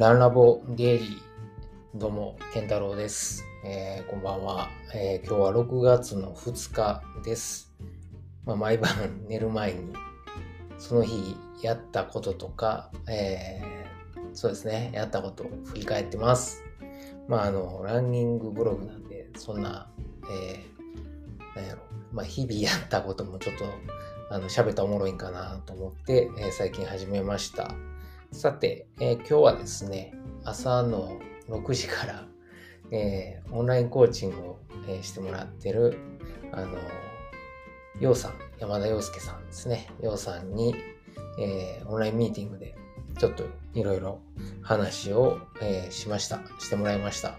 [0.00, 3.44] ランラボデイリー、どうも、健太郎です。
[3.66, 7.70] えーこんばんは、えー今日は6月の2日です。
[8.46, 8.90] まあ、毎晩
[9.28, 9.92] 寝る前に、
[10.78, 16.62] その日やったこととか、えーそうですね、やったことを振り返ってます。
[17.28, 19.90] まあ、あの、ランニングブログなんで、そんな、
[20.30, 23.66] えーなんやろ、まあ、日々やったこともちょっと、
[24.34, 27.74] あの、喋ったらおもろいんかなと思って、えー最近始めました。
[28.32, 32.24] さて、えー今日はですね、朝の6時から、
[32.90, 34.58] えーオンラインコーチングを、
[34.88, 35.98] えーしてもらってる、
[36.52, 36.78] あの、
[38.00, 39.88] ようさん、山田洋介さんですね。
[40.00, 40.74] ようさんに、
[41.40, 42.74] えーオンラインミーティングで、
[43.18, 43.44] ちょっと
[43.74, 44.20] いろいろ
[44.62, 46.40] 話を、えーしました。
[46.60, 47.36] してもらいました。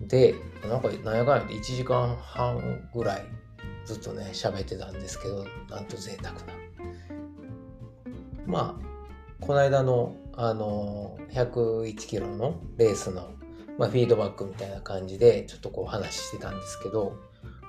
[0.00, 0.34] で、
[0.68, 3.24] なんか、なんやかんやで1時間半ぐらい
[3.84, 6.40] ずっとね、喋ってたんですけど、なんと贅沢な。
[8.46, 8.85] まあ、
[9.40, 13.30] この間の、あの、101キロのレースの、
[13.78, 17.16] まあ、フィードバックみたいな感じで、ちょっとこう話してたんですけど、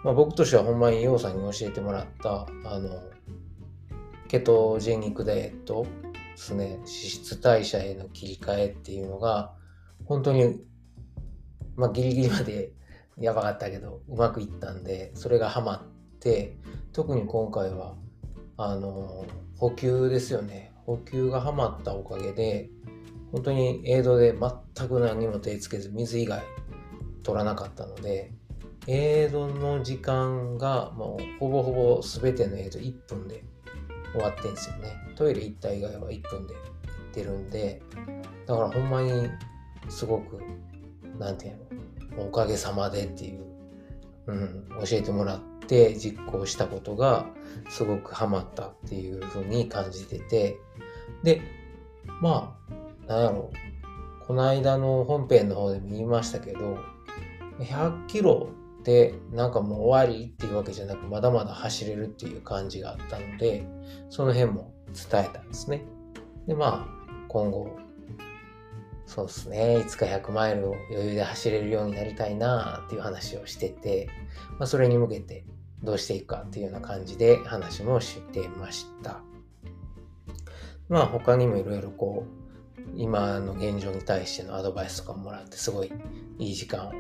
[0.04, 2.90] まあ、僕としてはほんまにヨウさんに教えてもらった、あの、
[4.28, 5.86] ケトジェニックダイエット
[6.38, 9.54] ですね、脂質代謝への切り替えっていうのが、
[10.06, 10.62] 本当に、
[11.76, 12.72] まあ、ギリギリまで
[13.18, 15.82] やばかったけど、うまくいったんで、それがハマっ
[16.20, 16.56] て、
[16.94, 17.96] 特に今回は、
[18.56, 19.26] あの、
[19.58, 20.74] 補給ですよね。
[20.88, 22.70] 補給がハマったおかげで、
[23.34, 26.42] 本当にエイドで全く何も手つけず、水以外
[27.24, 28.32] 取らなかったので、
[28.88, 33.44] エイドの時間がもうほぼほぼ全てのエイド1分で
[34.14, 34.96] 終わってんですよね。
[35.18, 37.82] トイレ行った以外は1分で行ってるんで、
[38.46, 39.30] だからほんまに
[39.90, 40.42] すごく、
[41.20, 41.58] なんていう
[42.16, 43.44] の、おかげさまでっていう、
[44.28, 47.28] うん、教えてもらって実行したことが
[47.70, 50.60] すごくハマったっていうふうに感じてて、
[51.24, 51.42] で、
[52.22, 52.58] ま
[53.08, 53.52] あ、なんやろ。
[53.54, 56.78] う、この間の本編の方でも言いましたけど、
[57.60, 58.50] 100キロ
[58.84, 63.68] でなんかもう終わりっていうわけじゃなく、まだまだ走れるっていう感じがあったので、
[64.10, 65.84] その辺も伝えたんですね。
[66.48, 66.98] で、まあ、
[67.28, 67.78] 今後、
[69.06, 74.10] そうですね、いつか100マイルを余裕で走れるようになりたいなっていう話をしてて、
[74.60, 75.46] まあ、それに向けて
[75.84, 79.22] どうしていくかっていうような感じで話もしてました。
[80.90, 85.92] まあ他にもいろいろこう、今の現状に対してのアドバイスとかもらってすごい
[86.40, 86.92] いい時間を、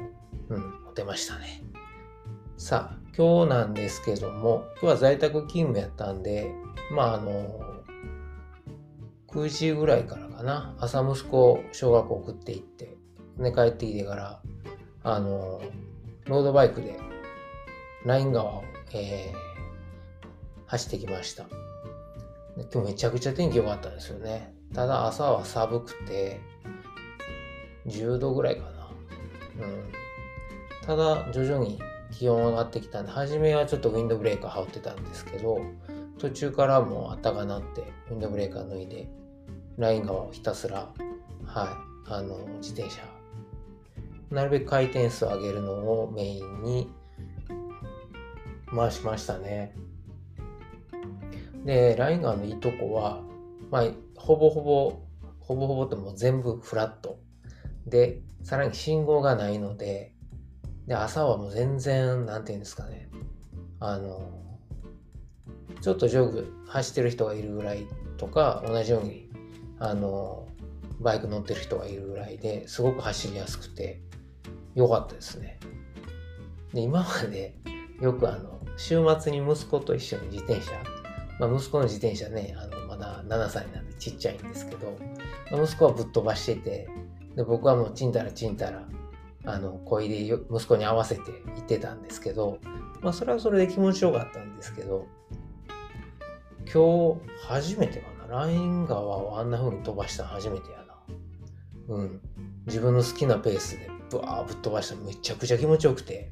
[0.49, 1.63] うん、持てましたね。
[2.57, 6.51] さあ、今日なんですけども、今日は在宅勤務やったんで、
[6.91, 7.59] まああの、
[9.27, 12.97] 9時ぐらいからかな、朝息子を小学校送って行って、
[13.39, 14.41] で帰ってきてから、
[15.03, 15.61] あの、
[16.25, 16.99] ロードバイクで
[18.05, 18.63] ライン川を、
[18.93, 19.57] えー
[20.67, 21.45] 走ってきました。
[22.73, 24.53] 今日めちゃくちゃ天気良かったですよね。
[24.73, 26.41] ただ朝は寒くて、
[27.87, 28.89] 10度ぐらいかな。
[29.65, 29.91] うん。
[30.85, 31.79] ただ徐々に
[32.11, 35.61] 気温上がってきたんで、初めはちょっとウィンドブレーカー羽織ってたんですけど、
[36.17, 39.07] 途中からもう暖かなって、ウィンドブレーカー脱いで、
[39.77, 40.89] ライン川をひたすら、
[41.45, 41.65] は
[42.09, 43.01] い、あの、自転車、
[44.31, 45.71] なるべく回転数を上げるの
[46.01, 46.91] をメインに
[48.75, 49.75] 回しましたね。
[51.65, 53.21] で、ライン川のいいとこは、
[53.71, 54.99] まあ、ほぼほぼ、
[55.39, 57.19] ほぼほぼともう全部フラット。
[57.85, 60.13] で、さらに信号がないので、
[60.87, 63.09] で、朝はもう全然、なんていうんですかね、
[63.79, 64.31] あの、
[65.81, 67.85] ちょっとジョグ走ってる人がいるぐらい
[68.17, 69.29] とか、同じように、
[69.79, 70.47] あの、
[70.99, 74.01] バイク乗ってる人がいるぐらいですごく走りやすくて、
[74.73, 75.59] 良かったですね。
[76.73, 77.57] で、今まで
[77.99, 80.71] よくあの、週末に息子と一緒に自転車、
[81.39, 84.97] まあ、息子の自転車ね、あの、まだ7歳なんでちっちゃいんですけど、
[85.51, 86.87] まあ息子はぶっ飛ばしてて、
[87.35, 88.87] で、僕はもうちんたらちんたら、
[89.45, 92.59] あの、恋で息子に合わせて行ってたんですけど、
[93.01, 95.07] まあ、それはそれで気持ちよかったんですけど、
[96.71, 101.95] 今日初めてかな、ライン川をあんな風に飛ばしたの初めてやな。
[101.95, 102.21] うん。
[102.65, 106.31] 自分の好きなペースでブワーぶっ飛ばしたのめちゃくちゃ気持ちよくて、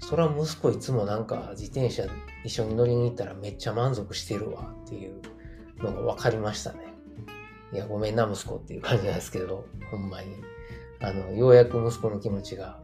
[0.00, 2.04] それは息子いつもなんか自転車
[2.44, 5.20] 一緒に乗りに行ったらめっちゃ満足してるわっていう
[5.78, 6.88] のが分かりましたね。
[7.72, 10.36] いや、ごめんな息子っていう感じなんですけど、 ほんまに。
[11.00, 12.80] あの、ようやく息子の気持ちが、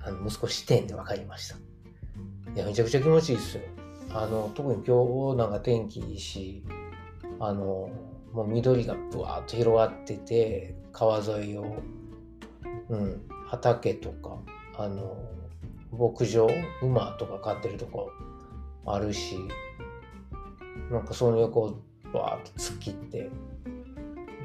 [0.00, 1.56] あの、息子視点で分かりました。
[2.54, 3.62] いや、めちゃくちゃ気持ちいいですよ。
[4.10, 6.64] あの、特に今日なんか天気いいし、
[7.38, 7.90] あの、
[8.32, 11.76] もう緑がブワーッと広がってて、川沿いを、
[12.88, 14.38] うん、畑とか、
[14.76, 15.16] あの、
[15.92, 16.48] 牧場、
[16.80, 18.10] 馬とか飼ってるとこ
[18.86, 19.36] あるし、
[20.90, 23.30] なんかその横をバーッと突っ切って、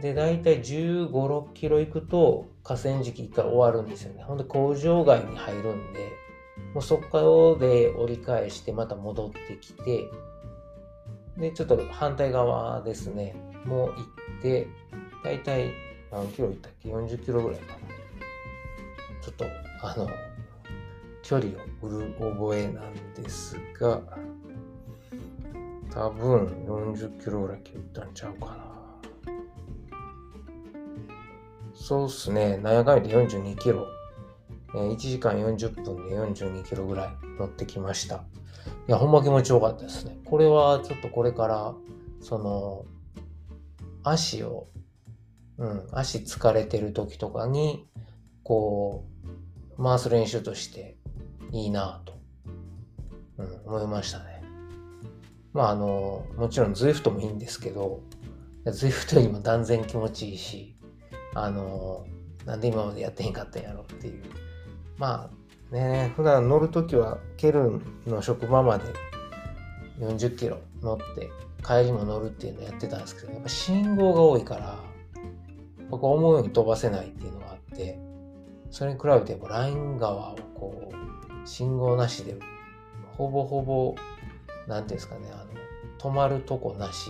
[0.01, 4.23] で、大体15、6キロ行くと河川敷一回終わるんですよね。
[4.23, 6.11] ほんで工場街に入るんで、
[6.73, 10.05] もうそこで折り返してまた戻ってきて、
[11.37, 13.35] で、ちょっと反対側ですね、
[13.65, 14.67] もう行って、
[15.23, 15.71] 大体
[16.11, 17.79] 何キロ行ったっけ ?40 キロぐらいかな。
[19.21, 19.45] ちょっと、
[19.81, 20.07] あの、
[21.27, 21.49] 距離
[21.81, 24.01] を売る覚えなんですが、
[25.93, 28.67] 多分40キロぐらい行ったんちゃうかな。
[31.73, 33.87] そうっすね、なんやかんやで42キロ。
[34.73, 38.23] え、1時間40分で42キロぐらい乗ってきました。
[38.87, 40.17] いや、ほんま気持ちよかったですね。
[40.23, 41.75] これはちょっとこれから、
[42.21, 42.85] その、
[44.01, 44.69] 足を、
[45.57, 47.85] うん、足疲れてる時とかに、
[48.43, 49.17] こう、
[49.83, 50.96] 回す練習として
[51.51, 52.19] いいなと、
[53.37, 54.43] うん、思いましたね。
[55.53, 58.01] まああの、もちろん ZWIFT もいいんですけど、
[58.65, 60.75] ZWIFT よりも断然気持ちいいし、
[61.33, 62.05] あの、
[62.45, 64.23] なんで今までやってへんかったんやろっていう。
[64.97, 65.29] ま
[65.71, 68.85] あね、普段乗るときはケルンの職場まで
[69.99, 71.29] 40キロ乗って
[71.65, 74.79] 帰りも乗るっていうのをやってたんですけど、やっぱ信号が多いから、
[75.89, 77.99] 僕は思うように飛ばせないっていうのがあって、
[78.71, 81.06] それに比べてもライン川をこう、
[81.47, 82.35] 信号なしで、
[83.17, 83.95] ほぼほぼ、
[84.67, 85.45] なんていうんですかね、あの、
[85.97, 87.09] 止まるとこなし、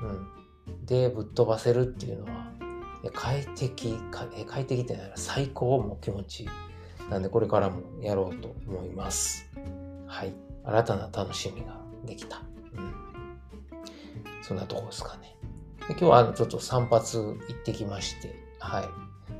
[0.00, 2.52] うん、でぶっ飛ばせるっていうのは、
[3.12, 3.96] 快適、
[4.46, 6.48] 快適ってない最高も気持ちいい。
[7.10, 9.50] なんでこれからもやろうと思います。
[10.06, 10.34] はい。
[10.64, 12.42] 新たな楽しみができた。
[12.76, 12.94] うん。
[14.42, 15.36] そんなとこですかね。
[15.88, 18.84] で今日はあのちょっと散髪行ってきまして、はい。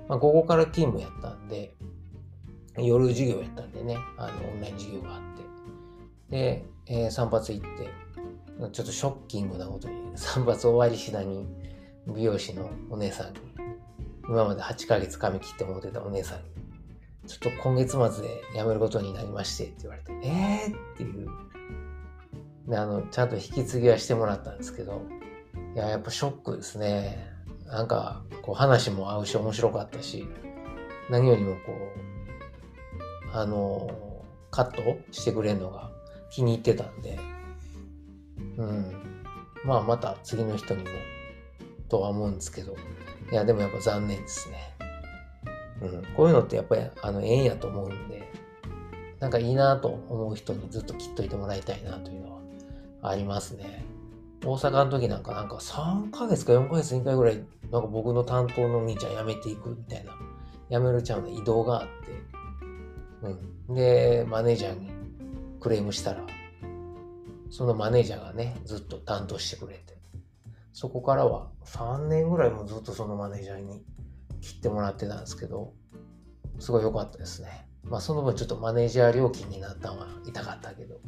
[0.09, 1.75] まあ、午後から勤務やったんで、
[2.83, 5.21] 夜授業やったんでね、あの、オンライン授業があっ
[6.29, 6.37] て。
[6.37, 7.89] で、えー、散髪行って、
[8.73, 11.47] ちょっとショッキングなことに、 散髪終わりしだに、
[12.07, 13.41] 美容師のお姉さんに、
[14.29, 16.45] 今まで8ヶ月髪切って思ってたお姉さんに、
[17.27, 20.95] ちょっと今月末で辞めることになりましてって言われて、えー？
[20.95, 21.29] っていう。
[22.69, 25.03] で、あの、ちゃんと引き継ぎはしてもらったんですけど、
[25.75, 27.31] いや、やっぱショックですね。
[27.67, 30.27] なんか、こう話も合うし面白かったし、
[31.11, 32.09] 何よりもこう、
[33.33, 33.91] あの、
[34.51, 35.91] カットしてくれるのが
[36.31, 37.19] 気に入ってたんで、
[38.57, 38.93] うん。
[39.65, 40.89] まあ、また次の人にも
[41.89, 42.77] とは思うんですけど、
[43.31, 44.57] いや、でもやっぱ残念ですね。
[45.81, 48.29] うん、こういうのってやっぱりあの縁やと思うんで、
[49.21, 52.41] なんかいいなと思う人にずっと切っといてもらいたいなというのは
[53.03, 53.85] ありますね。
[54.45, 60.13] 大阪の時なんかなんか3ヶ月か4ヶ月に1回ぐらいなんか僕の担当の兄ちゃん辞めていくみたいな、
[60.71, 61.89] 辞めるちゃうの移動があって、
[63.23, 63.75] うん。
[63.75, 64.91] で、マネージャーに
[65.61, 66.25] クレームしたら、
[67.51, 69.99] そのマネージャーがね、ずっと担当してくれて、
[70.73, 73.83] そこからは3年ぐらいもずっとそのマネージャーに
[74.41, 75.73] 切ってもらってたんですけど、
[76.61, 77.67] すごい良かったですね。
[77.85, 81.01] まあその分ちょっとマネージャー料金になったのは痛かったけど、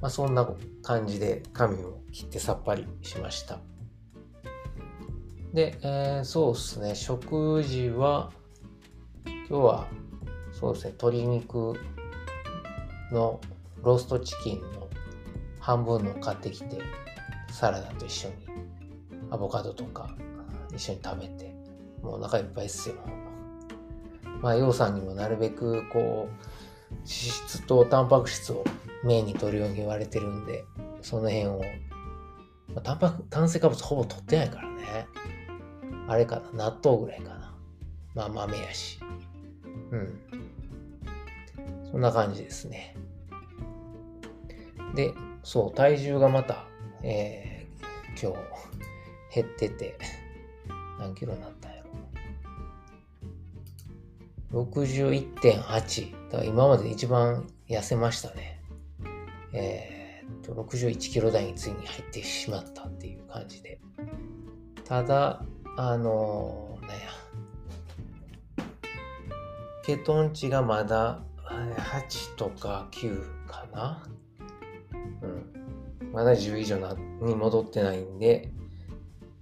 [0.00, 0.48] まあそんな
[0.82, 3.58] 感じで髪を切ってさっぱりしました。
[5.52, 8.32] で、えー、そうですね、食事は、
[9.26, 9.88] 今日は
[10.62, 11.74] そうですね、鶏肉
[13.10, 13.40] の
[13.82, 14.88] ローストチキンの
[15.58, 16.78] 半分の買ってきて、
[17.50, 18.34] サラダと一緒に
[19.32, 20.14] アボカドとか
[20.72, 21.52] 一緒に食べて、
[22.00, 22.94] もうお腹いっぱいっすよ。
[24.40, 28.62] まあ、洋さんにもなるべくこう、脂質とタンパク質を
[29.02, 30.64] メインに取るように言われてるんで、
[31.00, 31.60] その辺を、
[32.68, 35.08] まあ、タンパク、炭水化物ほぼ取ってないからね。
[36.06, 37.52] あれかな、納豆ぐらいかな。
[38.14, 39.00] まあ豆やし。
[39.90, 40.41] うん。
[41.92, 42.96] そんな感じですね。
[44.94, 46.64] で、そう、体重がまた、
[47.02, 48.34] えー、今
[49.30, 49.98] 日減ってて、
[50.98, 51.82] 何キロになったんや
[54.50, 54.62] ろ。
[54.64, 56.30] 61.8。
[56.30, 58.58] だから今まで一番痩せましたね。
[59.52, 63.78] えー、っと、61キロ台についに入ってしまったっていう感じで。
[64.84, 65.44] ただ、
[65.76, 66.96] あのー、なんや。
[69.84, 71.22] ケトン値がまだ
[71.76, 74.02] 8とか9かな。
[75.22, 76.12] うん。
[76.12, 78.50] まだ10以上なに戻ってないんで、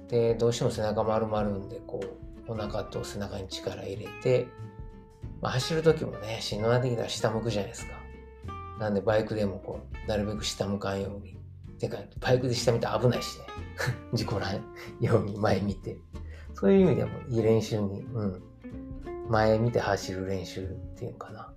[0.07, 1.99] で、どうしても背中丸まるんで、こ
[2.47, 4.47] う、お腹と背中に力入れて、
[5.41, 8.02] まあ、走る時もね、しんどなってきたら下向くじゃないですか。
[8.79, 11.37] なんでバイクでもこう、なるべく下向かんように。
[11.79, 13.45] てか、バイクで下見たら危ないしね。
[14.13, 14.63] 事故らん
[14.99, 15.97] ように前見て。
[16.53, 18.43] そういう意味でもいい練習に、うん。
[19.29, 20.65] 前見て走る練習っ
[20.95, 21.53] ていうのかな。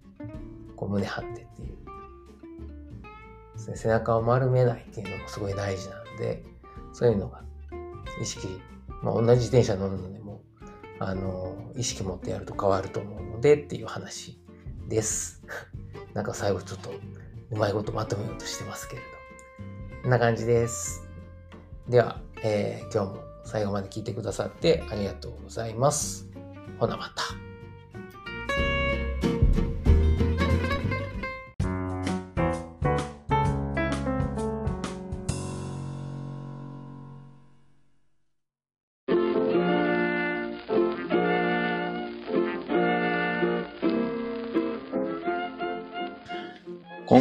[0.77, 1.77] こう胸張ってっていう。
[3.77, 6.43] 背中を丸めないっていうのもすごい大事なんで、
[6.93, 7.43] そういうのが
[8.21, 8.47] 意識、
[9.03, 10.43] まあ同じ自転車乗るのでも、
[10.99, 14.41] あの、意識持ってやると変わると思うのでっていう話
[14.89, 15.43] です。
[16.17, 16.91] なんか最後ちょっと
[17.51, 19.09] うまいことまとめようとしてますけれど。
[20.01, 21.07] こんな感じです。
[21.91, 26.27] では、えー、今日も最後まで聞いてくださってありがとうございます。
[26.79, 27.46] ほなまた。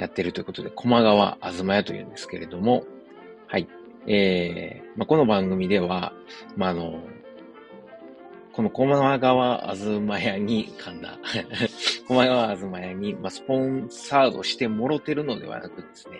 [0.00, 2.84] やってるということで、駒川あずま屋というんですけれども、
[3.46, 3.68] はい。
[4.06, 6.14] えー、まあ、この番組では、
[6.56, 7.00] まあ、あの、
[8.52, 11.18] この駒川あずま屋に、噛んだ、
[12.08, 16.16] 駒川あずま屋に、まあ、スポンサードしてもろてるのではなくですね、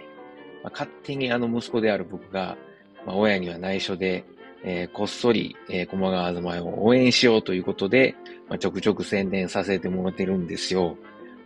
[0.63, 2.59] まあ、勝手にあの息子である僕が、
[3.07, 4.25] まあ、親には内緒で、
[4.63, 8.15] えー、こっそり、えー、駒川あずま屋を応援しようということで、
[8.47, 10.99] まあ、ちょくちょく宣伝させてもらってるんですよ。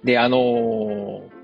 [0.03, 1.44] で、あのー、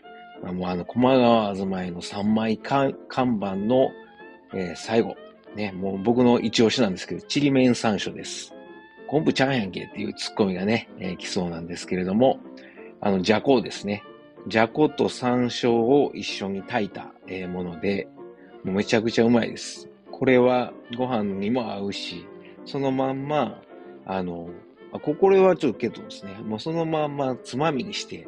[0.43, 3.91] もうあの、駒川あずまいの3枚看板の、
[4.53, 5.15] えー、最後、
[5.55, 8.53] ね、もう僕の一押しなんですけど、ちりめん山椒です。
[9.07, 12.39] 昆布ちゃんやんけっていうツッコミがね、えー、来そうなんですけれども、
[13.01, 14.03] あの、じゃこですね。
[14.47, 18.07] じゃこと山椒を一緒に炊いた、えー、もので、
[18.63, 19.89] もうめちゃくちゃうまいです。
[20.11, 22.25] これはご飯にも合うし、
[22.65, 23.61] そのまんま、
[24.05, 24.49] あの、
[24.91, 28.27] ここれはちょっとけどですね、もうそのまんまつまみにして、